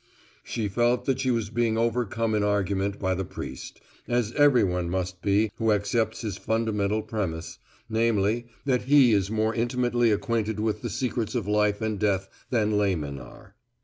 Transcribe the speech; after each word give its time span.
She 0.43 0.67
felt 0.67 1.05
that 1.05 1.19
she 1.19 1.29
was 1.29 1.51
being 1.51 1.77
overcome 1.77 2.33
in 2.33 2.41
argument 2.43 2.97
by 2.97 3.13
the 3.13 3.23
priest, 3.23 3.81
as 4.07 4.31
everyone 4.31 4.89
must 4.89 5.21
be 5.21 5.51
who 5.57 5.71
accepts 5.71 6.21
his 6.21 6.37
fundamental 6.39 7.03
premise, 7.03 7.59
namely, 7.87 8.47
that 8.65 8.85
he 8.85 9.13
is 9.13 9.29
more 9.29 9.53
intimately 9.53 10.09
acquainted 10.09 10.59
with 10.59 10.81
the 10.81 10.89
secrets 10.89 11.35
of 11.35 11.47
life 11.47 11.81
and 11.81 11.99
death 11.99 12.29
than 12.49 12.79
laymen 12.79 13.19
are. 13.19 13.53